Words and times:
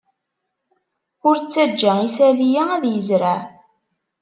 Ur 1.27 1.35
ttajja 1.39 1.93
isali-a 2.07 2.63
ad 2.75 2.83
yezreɛ. 2.87 3.37